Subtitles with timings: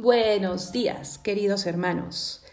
[0.00, 2.44] Buenos días, queridos hermanos.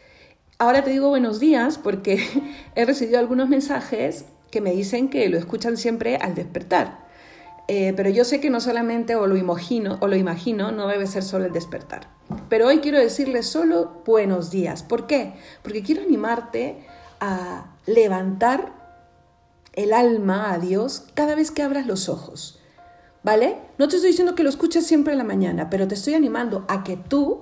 [0.57, 2.19] Ahora te digo buenos días porque
[2.75, 7.05] he recibido algunos mensajes que me dicen que lo escuchan siempre al despertar.
[7.67, 11.05] Eh, pero yo sé que no solamente o lo imagino o lo imagino, no debe
[11.05, 12.09] ser solo el despertar.
[12.49, 14.81] Pero hoy quiero decirles solo buenos días.
[14.81, 15.33] ¿Por qué?
[15.61, 16.83] Porque quiero animarte
[17.19, 18.73] a levantar
[19.73, 22.59] el alma a Dios cada vez que abras los ojos.
[23.25, 23.57] ¿Vale?
[23.79, 26.63] No te estoy diciendo que lo escuches siempre en la mañana, pero te estoy animando
[26.67, 27.41] a que tú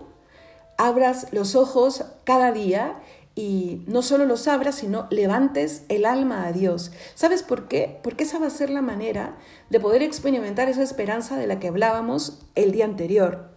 [0.78, 3.02] abras los ojos cada día
[3.36, 6.94] y no solo los abras, sino levantes el alma a Dios.
[7.16, 8.00] ¿Sabes por qué?
[8.02, 9.36] Porque esa va a ser la manera
[9.70, 13.50] de poder experimentar esa esperanza de la que hablábamos el día anterior.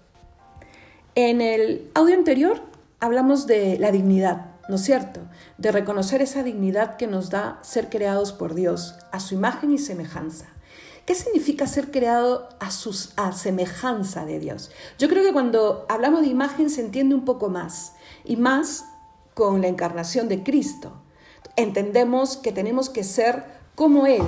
[1.14, 2.60] En el audio anterior
[2.98, 5.20] hablamos de la dignidad, ¿no es cierto?
[5.58, 9.78] De reconocer esa dignidad que nos da ser creados por Dios, a su imagen y
[9.78, 10.55] semejanza.
[11.06, 14.72] ¿Qué significa ser creado a, sus, a semejanza de Dios?
[14.98, 17.92] Yo creo que cuando hablamos de imagen se entiende un poco más
[18.24, 18.86] y más
[19.32, 21.00] con la encarnación de Cristo.
[21.54, 23.44] Entendemos que tenemos que ser
[23.76, 24.22] como Él,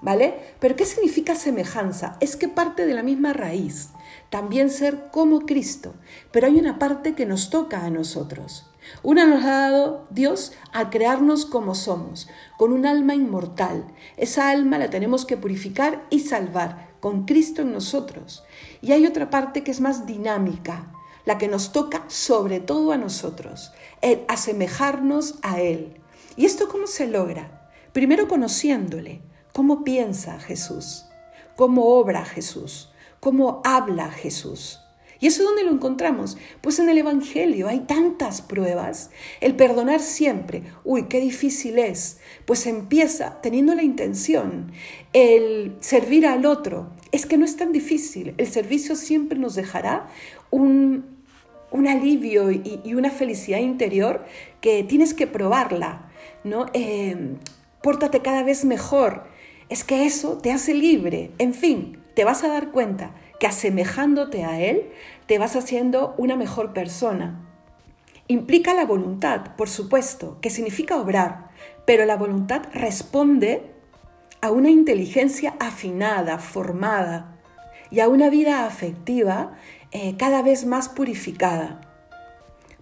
[0.00, 0.54] ¿vale?
[0.58, 2.16] Pero ¿qué significa semejanza?
[2.20, 3.90] Es que parte de la misma raíz,
[4.30, 5.92] también ser como Cristo,
[6.30, 8.71] pero hay una parte que nos toca a nosotros.
[9.02, 13.86] Una nos ha dado Dios a crearnos como somos, con un alma inmortal.
[14.16, 18.44] Esa alma la tenemos que purificar y salvar, con Cristo en nosotros.
[18.80, 20.92] Y hay otra parte que es más dinámica,
[21.24, 26.00] la que nos toca sobre todo a nosotros, el asemejarnos a Él.
[26.36, 27.70] ¿Y esto cómo se logra?
[27.92, 29.20] Primero conociéndole,
[29.52, 31.04] cómo piensa Jesús,
[31.56, 34.80] cómo obra Jesús, cómo habla Jesús.
[35.22, 36.36] ¿Y eso dónde lo encontramos?
[36.62, 39.12] Pues en el Evangelio hay tantas pruebas.
[39.40, 42.18] El perdonar siempre, uy, qué difícil es.
[42.44, 44.72] Pues empieza teniendo la intención.
[45.12, 48.34] El servir al otro, es que no es tan difícil.
[48.36, 50.08] El servicio siempre nos dejará
[50.50, 51.04] un,
[51.70, 54.24] alivio y, una felicidad interior
[54.60, 56.10] que tienes que probarla.
[56.42, 56.66] ¿no?
[56.72, 57.36] Eh,
[57.80, 59.28] pórtate cada vez mejor.
[59.68, 61.30] Es que eso te hace libre.
[61.38, 64.92] En fin, te vas a dar cuenta que asemejándote a Él
[65.26, 67.40] te vas haciendo una mejor persona.
[68.28, 71.46] Implica la voluntad, por supuesto, que significa obrar,
[71.84, 73.64] pero la voluntad responde
[74.42, 77.36] a una inteligencia afinada, formada,
[77.90, 79.54] y a una vida afectiva
[79.90, 81.80] eh, cada vez más purificada.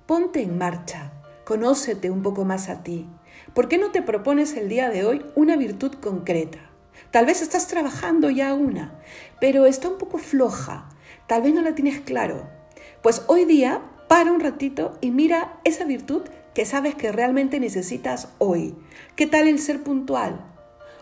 [0.04, 1.10] Ponte en marcha,
[1.46, 3.08] conócete un poco más a ti.
[3.54, 6.69] ¿Por qué no te propones el día de hoy una virtud concreta?
[7.10, 9.00] Tal vez estás trabajando ya una,
[9.40, 10.88] pero está un poco floja.
[11.26, 12.48] Tal vez no la tienes claro.
[13.02, 16.22] Pues hoy día para un ratito y mira esa virtud
[16.54, 18.74] que sabes que realmente necesitas hoy.
[19.16, 20.44] ¿Qué tal el ser puntual?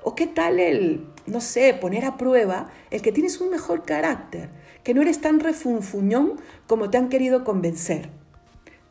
[0.03, 4.51] ¿O qué tal el, no sé, poner a prueba el que tienes un mejor carácter,
[4.85, 6.35] que no eres tan refunfuñón
[6.67, 8.11] como te han querido convencer?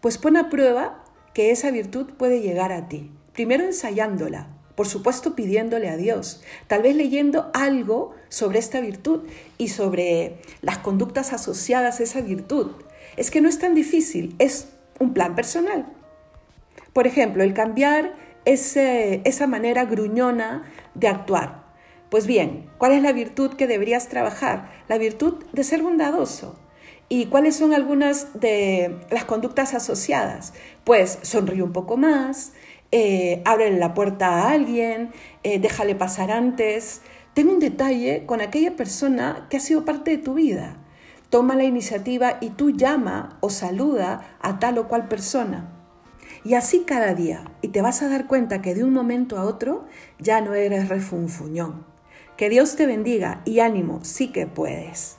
[0.02, 1.04] Pues pon a prueba
[1.34, 3.12] que esa virtud puede llegar a ti.
[3.34, 4.48] Primero ensayándola,
[4.78, 9.22] por supuesto pidiéndole a Dios, tal vez leyendo algo sobre esta virtud
[9.58, 12.74] y sobre las conductas asociadas a esa virtud.
[13.16, 14.68] Es que no es tan difícil, es
[15.00, 15.88] un plan personal.
[16.94, 18.14] Por ejemplo, el cambiar
[18.46, 21.64] ese, esa manera gruñona de actuar.
[22.12, 24.70] Pues bien, ¿cuál es la virtud que deberías trabajar?
[24.88, 26.60] La virtud de ser bondadoso.
[27.10, 30.54] ¿Y cuáles son algunas de las conductas asociadas?
[30.84, 32.52] Pues sonríe un poco más,
[32.92, 35.12] eh, abre la puerta a alguien,
[35.44, 37.02] eh, déjale pasar antes.
[37.34, 40.78] Ten un detalle con aquella persona que ha sido parte de tu vida.
[41.30, 45.74] Toma la iniciativa y tú llama o saluda a tal o cual persona.
[46.44, 47.52] Y así cada día.
[47.62, 49.86] Y te vas a dar cuenta que de un momento a otro
[50.20, 51.86] ya no eres refunfuñón.
[52.38, 55.17] Que Dios te bendiga y ánimo, sí que puedes.